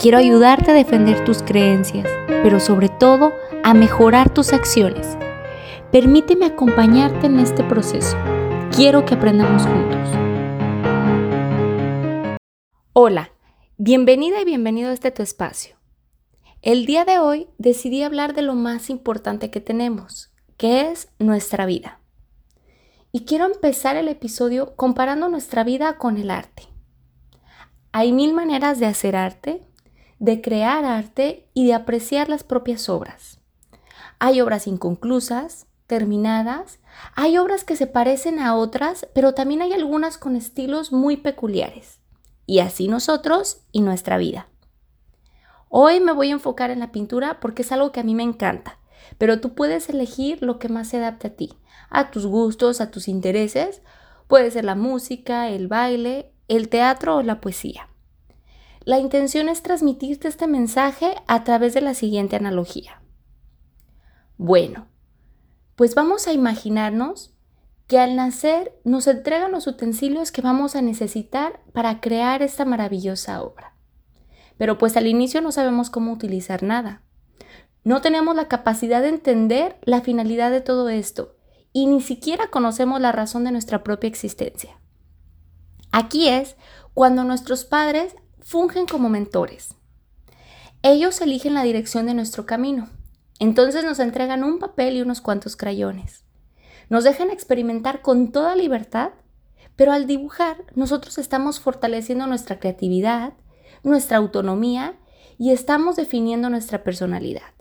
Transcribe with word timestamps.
Quiero 0.00 0.18
ayudarte 0.18 0.70
a 0.70 0.74
defender 0.74 1.24
tus 1.24 1.42
creencias, 1.42 2.06
pero 2.28 2.60
sobre 2.60 2.88
todo 2.88 3.32
a 3.64 3.74
mejorar 3.74 4.32
tus 4.32 4.52
acciones. 4.52 5.18
Permíteme 5.90 6.46
acompañarte 6.46 7.26
en 7.26 7.40
este 7.40 7.64
proceso. 7.64 8.16
Quiero 8.70 9.04
que 9.04 9.14
aprendamos 9.14 9.64
juntos. 9.66 10.08
Hola, 12.92 13.32
bienvenida 13.76 14.40
y 14.40 14.44
bienvenido 14.44 14.90
a 14.90 14.92
este 14.92 15.10
tu 15.10 15.24
espacio. 15.24 15.74
El 16.62 16.86
día 16.86 17.04
de 17.04 17.18
hoy 17.18 17.48
decidí 17.58 18.04
hablar 18.04 18.34
de 18.34 18.42
lo 18.42 18.54
más 18.54 18.90
importante 18.90 19.50
que 19.50 19.60
tenemos, 19.60 20.32
que 20.56 20.92
es 20.92 21.08
nuestra 21.18 21.66
vida. 21.66 21.98
Y 23.10 23.24
quiero 23.24 23.46
empezar 23.46 23.96
el 23.96 24.06
episodio 24.06 24.76
comparando 24.76 25.28
nuestra 25.28 25.64
vida 25.64 25.98
con 25.98 26.18
el 26.18 26.30
arte. 26.30 26.68
Hay 27.90 28.12
mil 28.12 28.32
maneras 28.32 28.78
de 28.78 28.86
hacer 28.86 29.16
arte, 29.16 29.64
de 30.18 30.40
crear 30.40 30.84
arte 30.84 31.48
y 31.54 31.66
de 31.66 31.74
apreciar 31.74 32.28
las 32.28 32.44
propias 32.44 32.88
obras. 32.88 33.38
Hay 34.18 34.40
obras 34.40 34.66
inconclusas, 34.66 35.66
terminadas, 35.86 36.80
hay 37.14 37.38
obras 37.38 37.64
que 37.64 37.76
se 37.76 37.86
parecen 37.86 38.38
a 38.40 38.56
otras, 38.56 39.06
pero 39.14 39.34
también 39.34 39.62
hay 39.62 39.72
algunas 39.72 40.18
con 40.18 40.36
estilos 40.36 40.92
muy 40.92 41.16
peculiares. 41.16 42.00
Y 42.46 42.60
así 42.60 42.88
nosotros 42.88 43.62
y 43.72 43.80
nuestra 43.80 44.18
vida. 44.18 44.48
Hoy 45.68 46.00
me 46.00 46.12
voy 46.12 46.30
a 46.30 46.32
enfocar 46.32 46.70
en 46.70 46.80
la 46.80 46.92
pintura 46.92 47.40
porque 47.40 47.62
es 47.62 47.72
algo 47.72 47.92
que 47.92 48.00
a 48.00 48.04
mí 48.04 48.14
me 48.14 48.22
encanta, 48.22 48.78
pero 49.18 49.40
tú 49.40 49.54
puedes 49.54 49.88
elegir 49.88 50.42
lo 50.42 50.58
que 50.58 50.68
más 50.68 50.88
se 50.88 50.96
adapte 50.96 51.28
a 51.28 51.36
ti, 51.36 51.54
a 51.90 52.10
tus 52.10 52.26
gustos, 52.26 52.80
a 52.80 52.90
tus 52.90 53.06
intereses. 53.06 53.82
Puede 54.26 54.50
ser 54.50 54.64
la 54.64 54.74
música, 54.74 55.48
el 55.48 55.68
baile, 55.68 56.32
el 56.48 56.68
teatro 56.68 57.16
o 57.16 57.22
la 57.22 57.40
poesía. 57.40 57.87
La 58.84 58.98
intención 58.98 59.48
es 59.48 59.62
transmitirte 59.62 60.28
este 60.28 60.46
mensaje 60.46 61.14
a 61.26 61.44
través 61.44 61.74
de 61.74 61.80
la 61.80 61.94
siguiente 61.94 62.36
analogía. 62.36 63.02
Bueno, 64.36 64.88
pues 65.76 65.94
vamos 65.94 66.26
a 66.26 66.32
imaginarnos 66.32 67.34
que 67.86 67.98
al 67.98 68.16
nacer 68.16 68.78
nos 68.84 69.06
entregan 69.06 69.50
los 69.50 69.66
utensilios 69.66 70.30
que 70.30 70.42
vamos 70.42 70.76
a 70.76 70.82
necesitar 70.82 71.60
para 71.72 72.00
crear 72.00 72.42
esta 72.42 72.64
maravillosa 72.64 73.42
obra. 73.42 73.74
Pero 74.58 74.76
pues 74.76 74.96
al 74.96 75.06
inicio 75.06 75.40
no 75.40 75.52
sabemos 75.52 75.88
cómo 75.88 76.12
utilizar 76.12 76.62
nada. 76.62 77.02
No 77.84 78.00
tenemos 78.02 78.36
la 78.36 78.48
capacidad 78.48 79.00
de 79.00 79.08
entender 79.08 79.78
la 79.82 80.02
finalidad 80.02 80.50
de 80.50 80.60
todo 80.60 80.88
esto 80.88 81.36
y 81.72 81.86
ni 81.86 82.02
siquiera 82.02 82.48
conocemos 82.50 83.00
la 83.00 83.12
razón 83.12 83.44
de 83.44 83.52
nuestra 83.52 83.82
propia 83.82 84.08
existencia. 84.08 84.78
Aquí 85.90 86.28
es 86.28 86.56
cuando 86.92 87.24
nuestros 87.24 87.64
padres 87.64 88.14
fungen 88.48 88.86
como 88.86 89.10
mentores. 89.10 89.74
Ellos 90.82 91.20
eligen 91.20 91.52
la 91.52 91.64
dirección 91.64 92.06
de 92.06 92.14
nuestro 92.14 92.46
camino. 92.46 92.88
Entonces 93.38 93.84
nos 93.84 93.98
entregan 93.98 94.42
un 94.42 94.58
papel 94.58 94.96
y 94.96 95.02
unos 95.02 95.20
cuantos 95.20 95.54
crayones. 95.54 96.24
Nos 96.88 97.04
dejan 97.04 97.28
experimentar 97.30 98.00
con 98.00 98.32
toda 98.32 98.56
libertad, 98.56 99.10
pero 99.76 99.92
al 99.92 100.06
dibujar 100.06 100.64
nosotros 100.74 101.18
estamos 101.18 101.60
fortaleciendo 101.60 102.26
nuestra 102.26 102.58
creatividad, 102.58 103.34
nuestra 103.82 104.16
autonomía 104.16 104.98
y 105.36 105.50
estamos 105.50 105.96
definiendo 105.96 106.48
nuestra 106.48 106.82
personalidad. 106.82 107.52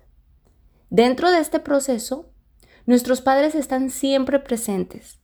Dentro 0.89 1.31
de 1.31 1.39
este 1.39 1.59
proceso, 1.59 2.31
nuestros 2.85 3.19
padres 3.19 3.55
están 3.55 3.89
siempre 3.89 4.39
presentes. 4.39 5.19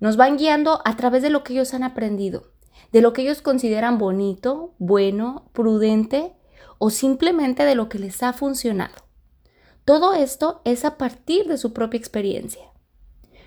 Nos 0.00 0.18
van 0.18 0.36
guiando 0.36 0.82
a 0.84 0.96
través 0.98 1.22
de 1.22 1.30
lo 1.30 1.44
que 1.44 1.54
ellos 1.54 1.72
han 1.72 1.82
aprendido 1.82 2.52
de 2.92 3.00
lo 3.00 3.12
que 3.12 3.22
ellos 3.22 3.42
consideran 3.42 3.98
bonito, 3.98 4.74
bueno, 4.78 5.50
prudente 5.52 6.34
o 6.78 6.90
simplemente 6.90 7.64
de 7.64 7.74
lo 7.74 7.88
que 7.88 7.98
les 7.98 8.22
ha 8.22 8.32
funcionado. 8.32 8.94
Todo 9.84 10.14
esto 10.14 10.62
es 10.64 10.84
a 10.84 10.96
partir 10.96 11.46
de 11.48 11.58
su 11.58 11.72
propia 11.72 11.98
experiencia. 11.98 12.62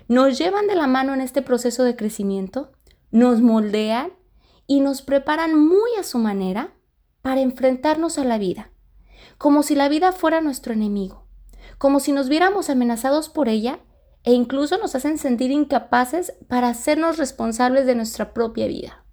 Nos 0.08 0.38
llevan 0.38 0.66
de 0.66 0.74
la 0.74 0.86
mano 0.86 1.14
en 1.14 1.20
este 1.20 1.42
proceso 1.42 1.82
de 1.84 1.96
crecimiento, 1.96 2.72
nos 3.10 3.40
moldean 3.40 4.12
y 4.66 4.80
nos 4.80 5.02
preparan 5.02 5.58
muy 5.58 5.90
a 5.98 6.02
su 6.02 6.18
manera 6.18 6.74
para 7.22 7.40
enfrentarnos 7.40 8.18
a 8.18 8.24
la 8.24 8.38
vida, 8.38 8.70
como 9.38 9.62
si 9.62 9.74
la 9.74 9.88
vida 9.88 10.12
fuera 10.12 10.40
nuestro 10.40 10.72
enemigo, 10.72 11.26
como 11.78 12.00
si 12.00 12.12
nos 12.12 12.28
viéramos 12.28 12.70
amenazados 12.70 13.28
por 13.28 13.48
ella 13.48 13.80
e 14.22 14.32
incluso 14.32 14.76
nos 14.78 14.94
hacen 14.94 15.18
sentir 15.18 15.50
incapaces 15.50 16.34
para 16.48 16.68
hacernos 16.68 17.16
responsables 17.16 17.86
de 17.86 17.94
nuestra 17.94 18.34
propia 18.34 18.66
vida. 18.66 19.05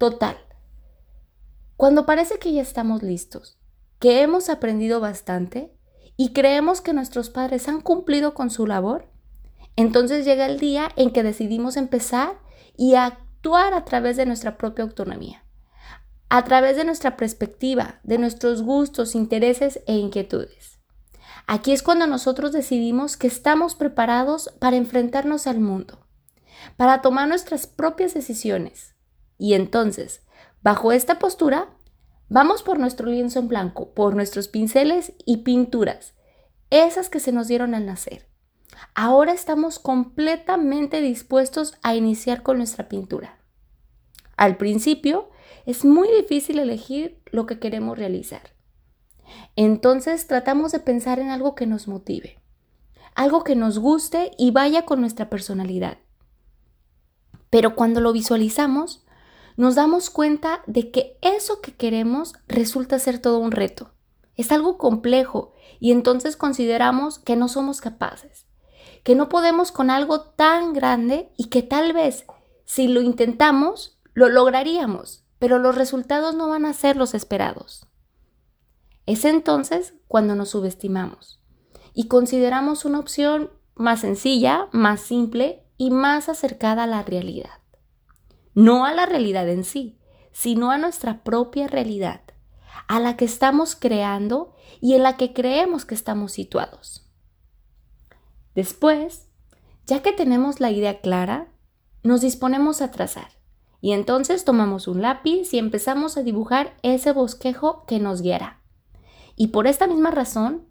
Total. 0.00 0.38
Cuando 1.76 2.06
parece 2.06 2.38
que 2.38 2.54
ya 2.54 2.62
estamos 2.62 3.02
listos, 3.02 3.58
que 3.98 4.22
hemos 4.22 4.48
aprendido 4.48 4.98
bastante 4.98 5.76
y 6.16 6.32
creemos 6.32 6.80
que 6.80 6.94
nuestros 6.94 7.28
padres 7.28 7.68
han 7.68 7.82
cumplido 7.82 8.32
con 8.32 8.48
su 8.48 8.66
labor, 8.66 9.10
entonces 9.76 10.24
llega 10.24 10.46
el 10.46 10.58
día 10.58 10.88
en 10.96 11.10
que 11.10 11.22
decidimos 11.22 11.76
empezar 11.76 12.40
y 12.78 12.94
actuar 12.94 13.74
a 13.74 13.84
través 13.84 14.16
de 14.16 14.24
nuestra 14.24 14.56
propia 14.56 14.84
autonomía, 14.84 15.44
a 16.30 16.44
través 16.44 16.78
de 16.78 16.86
nuestra 16.86 17.18
perspectiva, 17.18 18.00
de 18.02 18.16
nuestros 18.16 18.62
gustos, 18.62 19.14
intereses 19.14 19.80
e 19.86 19.96
inquietudes. 19.96 20.78
Aquí 21.46 21.72
es 21.72 21.82
cuando 21.82 22.06
nosotros 22.06 22.52
decidimos 22.52 23.18
que 23.18 23.26
estamos 23.26 23.74
preparados 23.74 24.50
para 24.60 24.76
enfrentarnos 24.76 25.46
al 25.46 25.60
mundo, 25.60 26.06
para 26.78 27.02
tomar 27.02 27.28
nuestras 27.28 27.66
propias 27.66 28.14
decisiones, 28.14 28.94
y 29.40 29.54
entonces, 29.54 30.20
bajo 30.62 30.92
esta 30.92 31.18
postura, 31.18 31.70
vamos 32.28 32.62
por 32.62 32.78
nuestro 32.78 33.06
lienzo 33.06 33.38
en 33.38 33.48
blanco, 33.48 33.94
por 33.94 34.14
nuestros 34.14 34.48
pinceles 34.48 35.14
y 35.24 35.38
pinturas, 35.38 36.12
esas 36.68 37.08
que 37.08 37.20
se 37.20 37.32
nos 37.32 37.48
dieron 37.48 37.74
al 37.74 37.86
nacer. 37.86 38.28
Ahora 38.94 39.32
estamos 39.32 39.78
completamente 39.78 41.00
dispuestos 41.00 41.74
a 41.82 41.94
iniciar 41.96 42.42
con 42.42 42.58
nuestra 42.58 42.90
pintura. 42.90 43.38
Al 44.36 44.58
principio, 44.58 45.30
es 45.64 45.86
muy 45.86 46.08
difícil 46.08 46.58
elegir 46.58 47.22
lo 47.32 47.46
que 47.46 47.58
queremos 47.58 47.98
realizar. 47.98 48.42
Entonces 49.56 50.26
tratamos 50.26 50.72
de 50.72 50.80
pensar 50.80 51.18
en 51.18 51.30
algo 51.30 51.54
que 51.54 51.66
nos 51.66 51.88
motive, 51.88 52.42
algo 53.14 53.42
que 53.42 53.56
nos 53.56 53.78
guste 53.78 54.32
y 54.36 54.50
vaya 54.50 54.84
con 54.84 55.00
nuestra 55.00 55.30
personalidad. 55.30 55.96
Pero 57.48 57.74
cuando 57.74 58.00
lo 58.00 58.12
visualizamos, 58.12 59.04
nos 59.56 59.74
damos 59.74 60.10
cuenta 60.10 60.62
de 60.66 60.90
que 60.90 61.18
eso 61.22 61.60
que 61.60 61.74
queremos 61.74 62.34
resulta 62.48 62.98
ser 62.98 63.18
todo 63.18 63.38
un 63.38 63.52
reto. 63.52 63.90
Es 64.36 64.52
algo 64.52 64.78
complejo 64.78 65.52
y 65.80 65.92
entonces 65.92 66.36
consideramos 66.36 67.18
que 67.18 67.36
no 67.36 67.48
somos 67.48 67.80
capaces, 67.80 68.46
que 69.04 69.14
no 69.14 69.28
podemos 69.28 69.72
con 69.72 69.90
algo 69.90 70.20
tan 70.20 70.72
grande 70.72 71.32
y 71.36 71.46
que 71.46 71.62
tal 71.62 71.92
vez 71.92 72.24
si 72.64 72.88
lo 72.88 73.00
intentamos, 73.00 73.98
lo 74.14 74.28
lograríamos, 74.28 75.24
pero 75.38 75.58
los 75.58 75.74
resultados 75.74 76.34
no 76.34 76.48
van 76.48 76.66
a 76.66 76.72
ser 76.72 76.96
los 76.96 77.14
esperados. 77.14 77.86
Es 79.06 79.24
entonces 79.24 79.94
cuando 80.06 80.36
nos 80.36 80.50
subestimamos 80.50 81.40
y 81.92 82.06
consideramos 82.06 82.84
una 82.84 83.00
opción 83.00 83.50
más 83.74 84.00
sencilla, 84.00 84.68
más 84.72 85.00
simple 85.00 85.64
y 85.76 85.90
más 85.90 86.28
acercada 86.28 86.84
a 86.84 86.86
la 86.86 87.02
realidad 87.02 87.59
no 88.54 88.84
a 88.84 88.92
la 88.92 89.06
realidad 89.06 89.48
en 89.48 89.64
sí, 89.64 89.98
sino 90.32 90.70
a 90.70 90.78
nuestra 90.78 91.22
propia 91.22 91.66
realidad, 91.66 92.22
a 92.88 93.00
la 93.00 93.16
que 93.16 93.24
estamos 93.24 93.76
creando 93.76 94.54
y 94.80 94.94
en 94.94 95.02
la 95.02 95.16
que 95.16 95.32
creemos 95.32 95.84
que 95.84 95.94
estamos 95.94 96.32
situados. 96.32 97.06
Después, 98.54 99.28
ya 99.86 100.02
que 100.02 100.12
tenemos 100.12 100.60
la 100.60 100.70
idea 100.70 101.00
clara, 101.00 101.52
nos 102.02 102.20
disponemos 102.20 102.82
a 102.82 102.90
trazar 102.90 103.28
y 103.80 103.92
entonces 103.92 104.44
tomamos 104.44 104.88
un 104.88 105.02
lápiz 105.02 105.52
y 105.54 105.58
empezamos 105.58 106.16
a 106.16 106.22
dibujar 106.22 106.76
ese 106.82 107.12
bosquejo 107.12 107.84
que 107.86 107.98
nos 107.98 108.22
guiará. 108.22 108.60
Y 109.36 109.48
por 109.48 109.66
esta 109.66 109.86
misma 109.86 110.10
razón, 110.10 110.68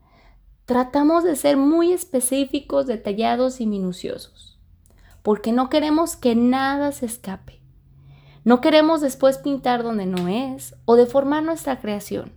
tratamos 0.66 1.24
de 1.24 1.36
ser 1.36 1.58
muy 1.58 1.92
específicos, 1.92 2.86
detallados 2.86 3.62
y 3.62 3.66
minuciosos, 3.66 4.60
porque 5.24 5.52
no 5.52 5.70
queremos 5.70 6.16
que 6.16 6.36
nada 6.36 6.92
se 6.92 7.08
escape. 7.08 7.59
No 8.50 8.62
queremos 8.62 9.00
después 9.00 9.38
pintar 9.38 9.84
donde 9.84 10.08
no 10.08 10.28
es 10.28 10.76
o 10.86 10.96
deformar 10.96 11.44
nuestra 11.44 11.80
creación. 11.80 12.34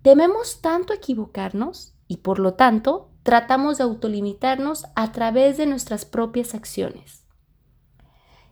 Tememos 0.00 0.62
tanto 0.62 0.94
equivocarnos 0.94 1.92
y 2.06 2.16
por 2.16 2.38
lo 2.38 2.54
tanto 2.54 3.10
tratamos 3.24 3.76
de 3.76 3.84
autolimitarnos 3.84 4.86
a 4.96 5.12
través 5.12 5.58
de 5.58 5.66
nuestras 5.66 6.06
propias 6.06 6.54
acciones. 6.54 7.26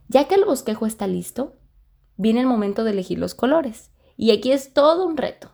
Ya 0.09 0.29
que 0.29 0.35
el 0.35 0.45
bosquejo 0.45 0.85
está 0.85 1.07
listo, 1.07 1.55
viene 2.19 2.41
el 2.41 2.47
momento 2.47 2.85
de 2.85 2.91
elegir 2.91 3.19
los 3.19 3.35
colores. 3.35 3.91
Y 4.19 4.33
aquí 4.33 4.53
es 4.53 4.75
todo 4.75 5.07
un 5.07 5.17
reto, 5.17 5.53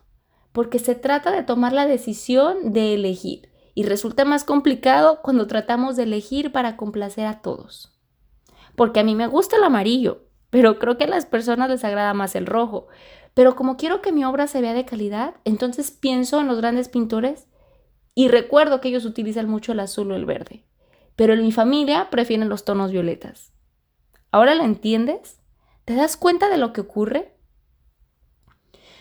porque 0.51 0.77
se 0.77 0.93
trata 0.93 1.31
de 1.31 1.43
tomar 1.43 1.71
la 1.71 1.85
decisión 1.85 2.73
de 2.73 2.95
elegir 2.95 3.47
y 3.75 3.83
resulta 3.83 4.25
más 4.25 4.43
complicado 4.43 5.21
cuando 5.23 5.47
tratamos 5.47 5.95
de 5.95 6.03
elegir 6.03 6.51
para 6.51 6.75
complacer 6.75 7.27
a 7.27 7.41
todos. 7.41 7.97
Porque 8.75 8.99
a 8.99 9.05
mí 9.05 9.15
me 9.15 9.27
gusta 9.27 9.55
el 9.55 9.63
amarillo, 9.63 10.32
pero 10.53 10.77
creo 10.77 10.99
que 10.99 11.05
a 11.05 11.07
las 11.07 11.25
personas 11.25 11.67
les 11.67 11.83
agrada 11.83 12.13
más 12.13 12.35
el 12.35 12.45
rojo. 12.45 12.85
Pero 13.33 13.55
como 13.55 13.75
quiero 13.75 14.03
que 14.03 14.11
mi 14.11 14.23
obra 14.23 14.45
se 14.45 14.61
vea 14.61 14.75
de 14.75 14.85
calidad, 14.85 15.33
entonces 15.45 15.89
pienso 15.89 16.39
en 16.39 16.47
los 16.47 16.59
grandes 16.59 16.89
pintores 16.89 17.47
y 18.13 18.27
recuerdo 18.27 18.79
que 18.79 18.89
ellos 18.89 19.05
utilizan 19.05 19.49
mucho 19.49 19.71
el 19.71 19.79
azul 19.79 20.11
o 20.11 20.15
el 20.15 20.25
verde. 20.25 20.63
Pero 21.15 21.33
en 21.33 21.41
mi 21.41 21.51
familia 21.51 22.11
prefieren 22.11 22.49
los 22.49 22.65
tonos 22.65 22.91
violetas. 22.91 23.51
¿Ahora 24.29 24.53
lo 24.53 24.63
entiendes? 24.63 25.39
¿Te 25.85 25.95
das 25.95 26.17
cuenta 26.17 26.49
de 26.49 26.59
lo 26.59 26.71
que 26.71 26.81
ocurre? 26.81 27.35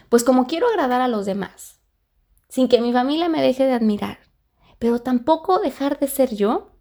Pues 0.08 0.24
como 0.24 0.46
quiero 0.46 0.68
agradar 0.68 1.02
a 1.02 1.08
los 1.08 1.26
demás, 1.26 1.82
sin 2.48 2.66
que 2.66 2.80
mi 2.80 2.94
familia 2.94 3.28
me 3.28 3.42
deje 3.42 3.66
de 3.66 3.74
admirar, 3.74 4.20
pero 4.78 5.00
tampoco 5.00 5.58
dejar 5.58 5.98
de 5.98 6.08
ser 6.08 6.34
yo, 6.34 6.78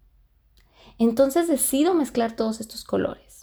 entonces 0.96 1.46
decido 1.46 1.92
mezclar 1.92 2.36
todos 2.36 2.62
estos 2.62 2.84
colores. 2.84 3.41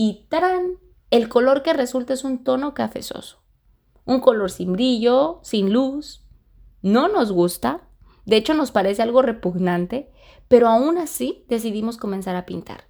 Y 0.00 0.26
¡tarán! 0.28 0.78
El 1.10 1.28
color 1.28 1.64
que 1.64 1.72
resulta 1.72 2.12
es 2.12 2.22
un 2.22 2.44
tono 2.44 2.72
cafezoso. 2.72 3.42
Un 4.04 4.20
color 4.20 4.48
sin 4.48 4.74
brillo, 4.74 5.40
sin 5.42 5.72
luz. 5.72 6.24
No 6.82 7.08
nos 7.08 7.32
gusta, 7.32 7.88
de 8.24 8.36
hecho 8.36 8.54
nos 8.54 8.70
parece 8.70 9.02
algo 9.02 9.22
repugnante, 9.22 10.12
pero 10.46 10.68
aún 10.68 10.98
así 10.98 11.44
decidimos 11.48 11.96
comenzar 11.96 12.36
a 12.36 12.46
pintar. 12.46 12.84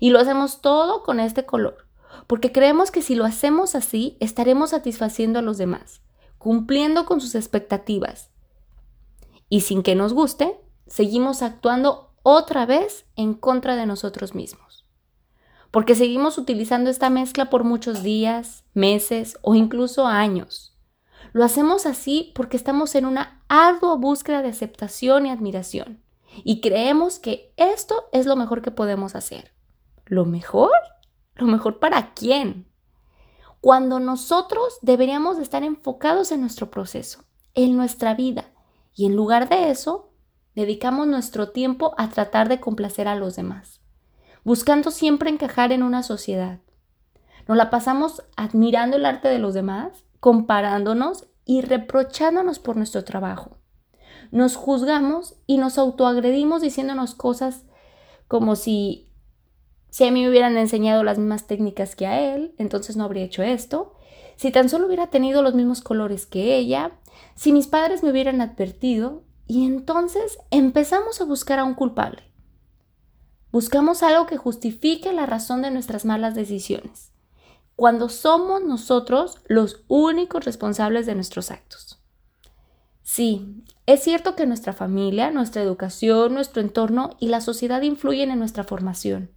Y 0.00 0.10
lo 0.10 0.18
hacemos 0.18 0.60
todo 0.60 1.02
con 1.02 1.18
este 1.18 1.46
color, 1.46 1.88
porque 2.26 2.52
creemos 2.52 2.90
que 2.90 3.00
si 3.00 3.14
lo 3.14 3.24
hacemos 3.24 3.74
así, 3.74 4.18
estaremos 4.20 4.70
satisfaciendo 4.70 5.38
a 5.38 5.42
los 5.42 5.56
demás, 5.56 6.02
cumpliendo 6.36 7.06
con 7.06 7.22
sus 7.22 7.36
expectativas. 7.36 8.32
Y 9.48 9.62
sin 9.62 9.82
que 9.82 9.94
nos 9.94 10.12
guste, 10.12 10.60
seguimos 10.88 11.40
actuando 11.40 12.12
otra 12.22 12.66
vez 12.66 13.06
en 13.16 13.32
contra 13.32 13.76
de 13.76 13.86
nosotros 13.86 14.34
mismos. 14.34 14.83
Porque 15.74 15.96
seguimos 15.96 16.38
utilizando 16.38 16.88
esta 16.88 17.10
mezcla 17.10 17.50
por 17.50 17.64
muchos 17.64 18.04
días, 18.04 18.62
meses 18.74 19.36
o 19.42 19.56
incluso 19.56 20.06
años. 20.06 20.78
Lo 21.32 21.44
hacemos 21.44 21.84
así 21.84 22.30
porque 22.36 22.56
estamos 22.56 22.94
en 22.94 23.06
una 23.06 23.42
ardua 23.48 23.96
búsqueda 23.96 24.40
de 24.40 24.50
aceptación 24.50 25.26
y 25.26 25.30
admiración. 25.30 26.00
Y 26.44 26.60
creemos 26.60 27.18
que 27.18 27.52
esto 27.56 28.04
es 28.12 28.24
lo 28.24 28.36
mejor 28.36 28.62
que 28.62 28.70
podemos 28.70 29.16
hacer. 29.16 29.50
¿Lo 30.06 30.24
mejor? 30.24 30.70
¿Lo 31.34 31.46
mejor 31.46 31.80
para 31.80 32.14
quién? 32.14 32.68
Cuando 33.60 33.98
nosotros 33.98 34.78
deberíamos 34.80 35.38
estar 35.38 35.64
enfocados 35.64 36.30
en 36.30 36.40
nuestro 36.40 36.70
proceso, 36.70 37.24
en 37.52 37.76
nuestra 37.76 38.14
vida, 38.14 38.52
y 38.94 39.06
en 39.06 39.16
lugar 39.16 39.48
de 39.48 39.72
eso, 39.72 40.12
dedicamos 40.54 41.08
nuestro 41.08 41.50
tiempo 41.50 41.96
a 41.98 42.10
tratar 42.10 42.48
de 42.48 42.60
complacer 42.60 43.08
a 43.08 43.16
los 43.16 43.34
demás, 43.34 43.80
buscando 44.44 44.90
siempre 44.90 45.30
encajar 45.30 45.72
en 45.72 45.82
una 45.82 46.02
sociedad. 46.02 46.60
Nos 47.48 47.56
la 47.56 47.70
pasamos 47.70 48.22
admirando 48.36 48.96
el 48.96 49.06
arte 49.06 49.28
de 49.28 49.38
los 49.38 49.54
demás, 49.54 50.04
comparándonos 50.20 51.26
y 51.44 51.60
reprochándonos 51.60 52.58
por 52.58 52.76
nuestro 52.76 53.04
trabajo. 53.04 53.58
Nos 54.30 54.56
juzgamos 54.56 55.36
y 55.46 55.58
nos 55.58 55.78
autoagredimos 55.78 56.62
diciéndonos 56.62 57.14
cosas 57.14 57.64
como 58.28 58.56
si 58.56 59.10
si 59.94 60.04
a 60.04 60.10
mí 60.10 60.22
me 60.22 60.28
hubieran 60.28 60.56
enseñado 60.56 61.04
las 61.04 61.18
mismas 61.18 61.46
técnicas 61.46 61.94
que 61.94 62.08
a 62.08 62.34
él, 62.34 62.52
entonces 62.58 62.96
no 62.96 63.04
habría 63.04 63.22
hecho 63.22 63.44
esto. 63.44 63.94
Si 64.34 64.50
tan 64.50 64.68
solo 64.68 64.88
hubiera 64.88 65.06
tenido 65.06 65.40
los 65.40 65.54
mismos 65.54 65.82
colores 65.82 66.26
que 66.26 66.56
ella, 66.56 66.98
si 67.36 67.52
mis 67.52 67.68
padres 67.68 68.02
me 68.02 68.10
hubieran 68.10 68.40
advertido, 68.40 69.22
y 69.46 69.64
entonces 69.64 70.38
empezamos 70.50 71.20
a 71.20 71.24
buscar 71.24 71.60
a 71.60 71.64
un 71.64 71.74
culpable. 71.74 72.24
Buscamos 73.54 74.02
algo 74.02 74.26
que 74.26 74.36
justifique 74.36 75.14
la 75.14 75.24
razón 75.24 75.62
de 75.62 75.70
nuestras 75.70 76.04
malas 76.04 76.34
decisiones, 76.34 77.12
cuando 77.76 78.10
somos 78.10 78.62
nosotros 78.62 79.38
los 79.46 79.84
únicos 79.88 80.44
responsables 80.44 81.06
de 81.06 81.14
nuestros 81.14 81.50
actos. 81.50 82.02
Sí, 83.02 83.64
es 83.86 84.02
cierto 84.02 84.36
que 84.36 84.44
nuestra 84.44 84.74
familia, 84.74 85.30
nuestra 85.30 85.62
educación, 85.62 86.34
nuestro 86.34 86.60
entorno 86.60 87.16
y 87.18 87.28
la 87.28 87.40
sociedad 87.40 87.80
influyen 87.80 88.30
en 88.30 88.40
nuestra 88.40 88.64
formación 88.64 89.30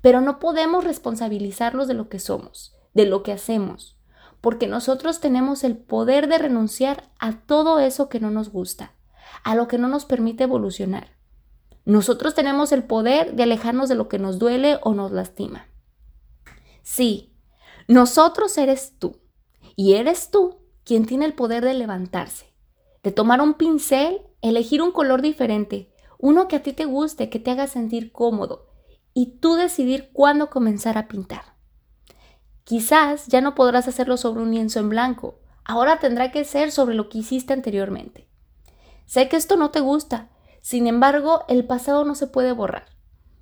pero 0.00 0.20
no 0.20 0.38
podemos 0.38 0.84
responsabilizarlos 0.84 1.88
de 1.88 1.94
lo 1.94 2.08
que 2.08 2.18
somos, 2.18 2.74
de 2.94 3.06
lo 3.06 3.22
que 3.22 3.32
hacemos, 3.32 3.96
porque 4.40 4.66
nosotros 4.66 5.20
tenemos 5.20 5.64
el 5.64 5.76
poder 5.76 6.28
de 6.28 6.38
renunciar 6.38 7.10
a 7.18 7.32
todo 7.40 7.78
eso 7.78 8.08
que 8.08 8.20
no 8.20 8.30
nos 8.30 8.50
gusta, 8.50 8.94
a 9.44 9.54
lo 9.54 9.68
que 9.68 9.78
no 9.78 9.88
nos 9.88 10.06
permite 10.06 10.44
evolucionar. 10.44 11.19
Nosotros 11.84 12.34
tenemos 12.34 12.72
el 12.72 12.84
poder 12.84 13.34
de 13.34 13.42
alejarnos 13.42 13.88
de 13.88 13.94
lo 13.94 14.08
que 14.08 14.18
nos 14.18 14.38
duele 14.38 14.78
o 14.82 14.94
nos 14.94 15.12
lastima. 15.12 15.66
Sí, 16.82 17.34
nosotros 17.88 18.56
eres 18.58 18.98
tú, 18.98 19.20
y 19.76 19.94
eres 19.94 20.30
tú 20.30 20.58
quien 20.84 21.06
tiene 21.06 21.24
el 21.24 21.34
poder 21.34 21.64
de 21.64 21.74
levantarse, 21.74 22.52
de 23.02 23.12
tomar 23.12 23.40
un 23.40 23.54
pincel, 23.54 24.22
elegir 24.42 24.82
un 24.82 24.92
color 24.92 25.22
diferente, 25.22 25.92
uno 26.18 26.48
que 26.48 26.56
a 26.56 26.62
ti 26.62 26.72
te 26.72 26.84
guste, 26.84 27.30
que 27.30 27.38
te 27.38 27.50
haga 27.50 27.66
sentir 27.66 28.12
cómodo, 28.12 28.68
y 29.14 29.38
tú 29.38 29.54
decidir 29.54 30.10
cuándo 30.12 30.50
comenzar 30.50 30.98
a 30.98 31.08
pintar. 31.08 31.56
Quizás 32.64 33.26
ya 33.26 33.40
no 33.40 33.54
podrás 33.54 33.88
hacerlo 33.88 34.16
sobre 34.16 34.42
un 34.42 34.52
lienzo 34.52 34.80
en 34.80 34.88
blanco, 34.88 35.40
ahora 35.64 35.98
tendrá 35.98 36.30
que 36.30 36.44
ser 36.44 36.70
sobre 36.70 36.94
lo 36.94 37.08
que 37.08 37.18
hiciste 37.18 37.52
anteriormente. 37.52 38.28
Sé 39.06 39.28
que 39.28 39.36
esto 39.36 39.56
no 39.56 39.70
te 39.70 39.80
gusta, 39.80 40.29
sin 40.62 40.86
embargo, 40.86 41.44
el 41.48 41.64
pasado 41.66 42.04
no 42.04 42.14
se 42.14 42.26
puede 42.26 42.52
borrar. 42.52 42.86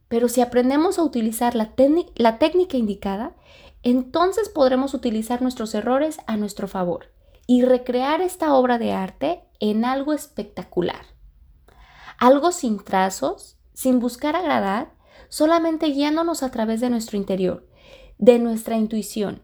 Pero 0.08 0.28
si 0.28 0.40
aprendemos 0.40 0.98
a 0.98 1.02
utilizar 1.02 1.54
la, 1.54 1.74
técnica 1.74 2.76
indicada, 2.76 3.36
entonces 3.82 4.48
podremos 4.48 4.94
utilizar 4.94 5.42
nuestros 5.42 5.74
errores 5.74 6.18
a 6.26 6.36
nuestro 6.36 6.66
favor 6.66 7.12
y 7.46 7.62
recrear 7.62 8.20
esta 8.20 8.54
obra 8.54 8.78
de 8.78 8.92
arte 8.92 9.42
en 9.60 9.84
algo 9.84 10.12
espectacular. 10.12 11.06
Algo 12.18 12.52
sin 12.52 12.82
trazos, 12.82 13.58
sin 13.74 14.00
buscar 14.00 14.34
agradar, 14.34 14.94
solamente 15.28 15.86
guiándonos 15.86 16.42
a 16.42 16.50
través 16.50 16.80
de 16.80 16.90
nuestro 16.90 17.16
interior, 17.16 17.68
de 18.18 18.38
nuestra 18.38 18.76
intuición, 18.76 19.42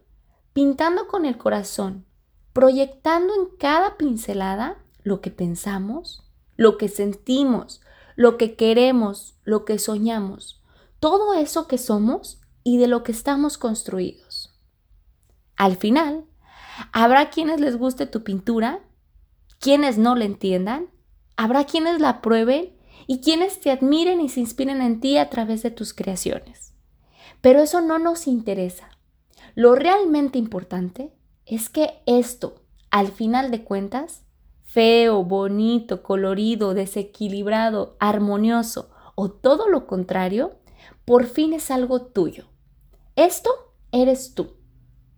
pintando 0.53 1.07
con 1.07 1.25
el 1.25 1.37
corazón, 1.37 2.05
proyectando 2.53 3.33
en 3.33 3.55
cada 3.57 3.97
pincelada 3.97 4.83
lo 5.03 5.21
que 5.21 5.31
pensamos, 5.31 6.24
lo 6.55 6.77
que 6.77 6.87
sentimos, 6.87 7.81
lo 8.15 8.37
que 8.37 8.55
queremos, 8.55 9.35
lo 9.43 9.65
que 9.65 9.79
soñamos, 9.79 10.61
todo 10.99 11.33
eso 11.33 11.67
que 11.67 11.77
somos 11.77 12.41
y 12.63 12.77
de 12.77 12.87
lo 12.87 13.03
que 13.03 13.11
estamos 13.11 13.57
construidos. 13.57 14.57
Al 15.55 15.77
final, 15.77 16.25
habrá 16.91 17.29
quienes 17.29 17.59
les 17.59 17.77
guste 17.77 18.05
tu 18.07 18.23
pintura, 18.23 18.81
quienes 19.59 19.97
no 19.97 20.15
la 20.15 20.25
entiendan, 20.25 20.89
habrá 21.37 21.65
quienes 21.65 21.99
la 21.99 22.21
prueben 22.21 22.75
y 23.07 23.19
quienes 23.19 23.59
te 23.59 23.71
admiren 23.71 24.19
y 24.21 24.29
se 24.29 24.39
inspiren 24.39 24.81
en 24.81 24.99
ti 24.99 25.17
a 25.17 25.29
través 25.29 25.63
de 25.63 25.71
tus 25.71 25.93
creaciones. 25.93 26.73
Pero 27.41 27.61
eso 27.61 27.81
no 27.81 27.99
nos 27.99 28.27
interesa. 28.27 28.89
Lo 29.53 29.75
realmente 29.75 30.37
importante 30.37 31.13
es 31.45 31.69
que 31.69 32.01
esto, 32.05 32.63
al 32.89 33.07
final 33.07 33.51
de 33.51 33.63
cuentas, 33.63 34.24
feo, 34.75 35.23
bonito, 35.23 36.03
colorido, 36.03 36.73
desequilibrado, 36.73 37.95
armonioso 37.97 38.89
o 39.15 39.31
todo 39.31 39.69
lo 39.69 39.87
contrario, 39.87 40.57
por 41.05 41.27
fin 41.27 41.53
es 41.53 41.71
algo 41.71 42.01
tuyo. 42.01 42.49
Esto 43.15 43.49
eres 43.93 44.33
tú, 44.35 44.57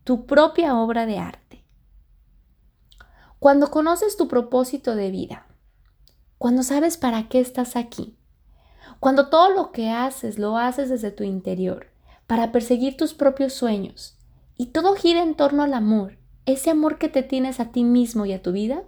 tu 0.04 0.28
propia 0.28 0.78
obra 0.78 1.08
de 1.08 1.18
arte. 1.18 1.66
Cuando 3.40 3.72
conoces 3.72 4.16
tu 4.16 4.28
propósito 4.28 4.96
de 4.96 5.10
vida, 5.10 5.48
cuando 6.38 6.62
sabes 6.62 6.98
para 6.98 7.28
qué 7.28 7.40
estás 7.40 7.76
aquí, 7.76 8.16
cuando 9.00 9.30
todo 9.30 9.50
lo 9.50 9.72
que 9.72 9.90
haces 9.90 10.38
lo 10.38 10.60
haces 10.60 10.88
desde 10.90 11.10
tu 11.10 11.24
interior, 11.24 11.88
para 12.28 12.52
perseguir 12.52 12.96
tus 12.96 13.16
propios 13.16 13.54
sueños, 13.54 14.20
y 14.56 14.68
todo 14.68 14.94
gira 14.94 15.24
en 15.24 15.34
torno 15.34 15.64
al 15.64 15.74
amor, 15.74 16.20
ese 16.46 16.70
amor 16.70 17.00
que 17.00 17.10
te 17.10 17.24
tienes 17.24 17.60
a 17.60 17.72
ti 17.72 17.84
mismo 17.84 18.28
y 18.28 18.34
a 18.34 18.44
tu 18.44 18.52
vida, 18.52 18.84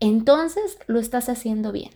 entonces 0.00 0.78
lo 0.86 0.98
estás 0.98 1.28
haciendo 1.28 1.72
bien. 1.72 1.90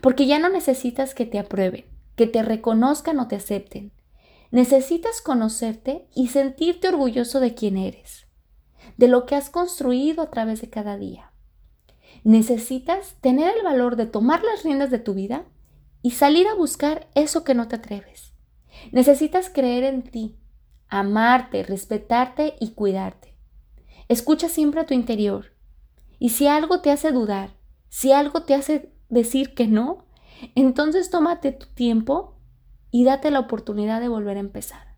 Porque 0.00 0.26
ya 0.26 0.38
no 0.38 0.48
necesitas 0.48 1.14
que 1.14 1.26
te 1.26 1.38
aprueben, 1.38 1.84
que 2.16 2.26
te 2.26 2.42
reconozcan 2.42 3.18
o 3.20 3.28
te 3.28 3.36
acepten. 3.36 3.92
Necesitas 4.50 5.20
conocerte 5.20 6.08
y 6.14 6.28
sentirte 6.28 6.88
orgulloso 6.88 7.40
de 7.40 7.54
quién 7.54 7.76
eres, 7.76 8.26
de 8.96 9.08
lo 9.08 9.26
que 9.26 9.34
has 9.34 9.50
construido 9.50 10.22
a 10.22 10.30
través 10.30 10.60
de 10.60 10.70
cada 10.70 10.96
día. 10.96 11.32
Necesitas 12.24 13.16
tener 13.20 13.56
el 13.56 13.62
valor 13.62 13.96
de 13.96 14.06
tomar 14.06 14.42
las 14.42 14.64
riendas 14.64 14.90
de 14.90 14.98
tu 14.98 15.14
vida 15.14 15.44
y 16.02 16.12
salir 16.12 16.46
a 16.48 16.54
buscar 16.54 17.08
eso 17.14 17.44
que 17.44 17.54
no 17.54 17.68
te 17.68 17.76
atreves. 17.76 18.32
Necesitas 18.92 19.50
creer 19.50 19.84
en 19.84 20.02
ti, 20.02 20.36
amarte, 20.88 21.62
respetarte 21.62 22.54
y 22.60 22.72
cuidarte. 22.72 23.36
Escucha 24.08 24.48
siempre 24.48 24.80
a 24.80 24.86
tu 24.86 24.94
interior. 24.94 25.55
Y 26.18 26.30
si 26.30 26.46
algo 26.46 26.80
te 26.80 26.90
hace 26.90 27.12
dudar, 27.12 27.50
si 27.88 28.12
algo 28.12 28.42
te 28.42 28.54
hace 28.54 28.92
decir 29.08 29.54
que 29.54 29.66
no, 29.66 30.06
entonces 30.54 31.10
tómate 31.10 31.52
tu 31.52 31.66
tiempo 31.66 32.36
y 32.90 33.04
date 33.04 33.30
la 33.30 33.40
oportunidad 33.40 34.00
de 34.00 34.08
volver 34.08 34.36
a 34.36 34.40
empezar. 34.40 34.96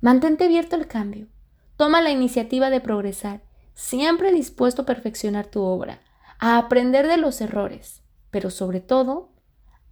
Mantente 0.00 0.44
abierto 0.44 0.76
al 0.76 0.88
cambio. 0.88 1.28
Toma 1.76 2.00
la 2.00 2.10
iniciativa 2.10 2.70
de 2.70 2.80
progresar, 2.80 3.42
siempre 3.74 4.32
dispuesto 4.32 4.82
a 4.82 4.86
perfeccionar 4.86 5.46
tu 5.46 5.62
obra, 5.62 6.00
a 6.38 6.58
aprender 6.58 7.06
de 7.06 7.16
los 7.16 7.40
errores, 7.40 8.02
pero 8.30 8.50
sobre 8.50 8.80
todo, 8.80 9.32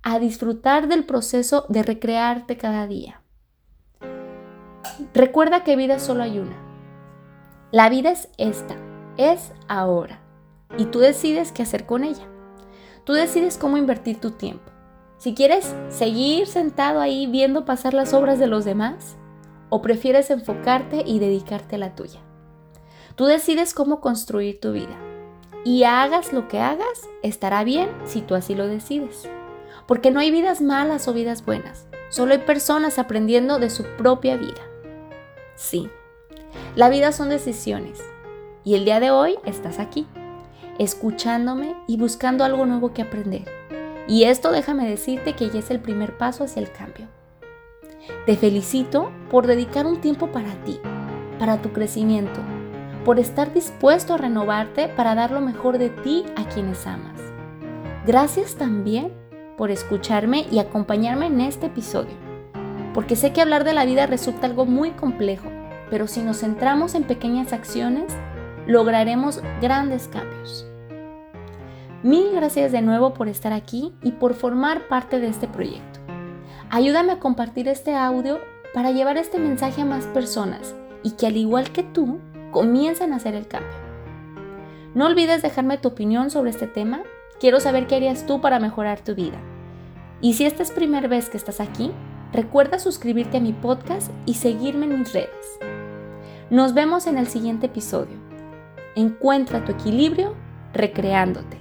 a 0.02 0.18
disfrutar 0.18 0.88
del 0.88 1.04
proceso 1.04 1.66
de 1.68 1.82
recrearte 1.82 2.56
cada 2.56 2.86
día. 2.86 3.22
Recuerda 5.14 5.64
que 5.64 5.76
vida 5.76 5.98
solo 5.98 6.22
hay 6.22 6.38
una. 6.38 6.56
La 7.70 7.88
vida 7.88 8.10
es 8.10 8.28
esta, 8.36 8.76
es 9.20 9.52
ahora, 9.68 10.20
y 10.78 10.86
tú 10.86 10.98
decides 10.98 11.52
qué 11.52 11.62
hacer 11.62 11.86
con 11.86 12.04
ella. 12.04 12.26
Tú 13.04 13.12
decides 13.12 13.58
cómo 13.58 13.76
invertir 13.76 14.20
tu 14.20 14.30
tiempo. 14.30 14.70
Si 15.18 15.34
quieres 15.34 15.74
seguir 15.90 16.46
sentado 16.46 17.00
ahí 17.00 17.26
viendo 17.26 17.64
pasar 17.64 17.92
las 17.92 18.14
obras 18.14 18.38
de 18.38 18.46
los 18.46 18.64
demás, 18.64 19.16
o 19.68 19.82
prefieres 19.82 20.30
enfocarte 20.30 21.02
y 21.06 21.18
dedicarte 21.18 21.76
a 21.76 21.78
la 21.78 21.94
tuya. 21.94 22.20
Tú 23.14 23.26
decides 23.26 23.74
cómo 23.74 24.00
construir 24.00 24.60
tu 24.60 24.72
vida. 24.72 24.96
Y 25.64 25.84
hagas 25.84 26.32
lo 26.32 26.48
que 26.48 26.58
hagas, 26.58 27.08
estará 27.22 27.64
bien 27.64 27.90
si 28.04 28.22
tú 28.22 28.34
así 28.34 28.54
lo 28.54 28.66
decides. 28.66 29.28
Porque 29.86 30.10
no 30.10 30.20
hay 30.20 30.30
vidas 30.30 30.60
malas 30.60 31.06
o 31.06 31.12
vidas 31.12 31.44
buenas. 31.44 31.86
Solo 32.08 32.32
hay 32.32 32.38
personas 32.38 32.98
aprendiendo 32.98 33.58
de 33.58 33.70
su 33.70 33.84
propia 33.84 34.36
vida. 34.36 34.62
Sí, 35.54 35.88
la 36.74 36.88
vida 36.88 37.12
son 37.12 37.28
decisiones. 37.28 38.00
Y 38.62 38.74
el 38.74 38.84
día 38.84 39.00
de 39.00 39.10
hoy 39.10 39.36
estás 39.46 39.78
aquí, 39.78 40.06
escuchándome 40.78 41.74
y 41.86 41.96
buscando 41.96 42.44
algo 42.44 42.66
nuevo 42.66 42.92
que 42.92 43.00
aprender. 43.02 43.44
Y 44.06 44.24
esto 44.24 44.50
déjame 44.52 44.88
decirte 44.88 45.32
que 45.32 45.48
ya 45.48 45.60
es 45.60 45.70
el 45.70 45.80
primer 45.80 46.18
paso 46.18 46.44
hacia 46.44 46.60
el 46.60 46.70
cambio. 46.70 47.06
Te 48.26 48.36
felicito 48.36 49.10
por 49.30 49.46
dedicar 49.46 49.86
un 49.86 50.00
tiempo 50.02 50.30
para 50.30 50.52
ti, 50.64 50.78
para 51.38 51.62
tu 51.62 51.72
crecimiento, 51.72 52.40
por 53.04 53.18
estar 53.18 53.54
dispuesto 53.54 54.14
a 54.14 54.18
renovarte 54.18 54.88
para 54.88 55.14
dar 55.14 55.30
lo 55.30 55.40
mejor 55.40 55.78
de 55.78 55.88
ti 55.88 56.26
a 56.36 56.44
quienes 56.44 56.86
amas. 56.86 57.18
Gracias 58.06 58.56
también 58.56 59.12
por 59.56 59.70
escucharme 59.70 60.46
y 60.50 60.58
acompañarme 60.58 61.26
en 61.26 61.40
este 61.40 61.66
episodio, 61.66 62.14
porque 62.92 63.16
sé 63.16 63.32
que 63.32 63.40
hablar 63.40 63.64
de 63.64 63.72
la 63.72 63.86
vida 63.86 64.06
resulta 64.06 64.46
algo 64.46 64.66
muy 64.66 64.90
complejo, 64.90 65.48
pero 65.88 66.06
si 66.06 66.20
nos 66.20 66.40
centramos 66.40 66.94
en 66.94 67.04
pequeñas 67.04 67.52
acciones, 67.52 68.12
lograremos 68.70 69.42
grandes 69.60 70.06
cambios. 70.06 70.64
Mil 72.04 72.30
gracias 72.32 72.70
de 72.70 72.82
nuevo 72.82 73.14
por 73.14 73.26
estar 73.26 73.52
aquí 73.52 73.92
y 74.04 74.12
por 74.12 74.34
formar 74.34 74.86
parte 74.86 75.18
de 75.18 75.26
este 75.26 75.48
proyecto. 75.48 75.98
Ayúdame 76.70 77.12
a 77.12 77.18
compartir 77.18 77.66
este 77.66 77.96
audio 77.96 78.38
para 78.72 78.92
llevar 78.92 79.16
este 79.16 79.40
mensaje 79.40 79.82
a 79.82 79.84
más 79.84 80.06
personas 80.06 80.76
y 81.02 81.12
que 81.12 81.26
al 81.26 81.36
igual 81.36 81.72
que 81.72 81.82
tú, 81.82 82.20
comiencen 82.52 83.12
a 83.12 83.16
hacer 83.16 83.34
el 83.34 83.48
cambio. 83.48 83.76
No 84.94 85.06
olvides 85.06 85.42
dejarme 85.42 85.78
tu 85.78 85.88
opinión 85.88 86.30
sobre 86.30 86.50
este 86.50 86.68
tema. 86.68 87.02
Quiero 87.40 87.58
saber 87.58 87.88
qué 87.88 87.96
harías 87.96 88.24
tú 88.24 88.40
para 88.40 88.60
mejorar 88.60 89.00
tu 89.00 89.16
vida. 89.16 89.38
Y 90.20 90.34
si 90.34 90.44
esta 90.44 90.62
es 90.62 90.70
primera 90.70 91.08
vez 91.08 91.28
que 91.28 91.38
estás 91.38 91.58
aquí, 91.58 91.90
recuerda 92.32 92.78
suscribirte 92.78 93.38
a 93.38 93.40
mi 93.40 93.52
podcast 93.52 94.12
y 94.26 94.34
seguirme 94.34 94.86
en 94.86 95.00
mis 95.00 95.12
redes. 95.12 95.58
Nos 96.50 96.72
vemos 96.72 97.08
en 97.08 97.18
el 97.18 97.26
siguiente 97.26 97.66
episodio. 97.66 98.29
Encuentra 98.96 99.64
tu 99.64 99.72
equilibrio 99.72 100.34
recreándote. 100.72 101.59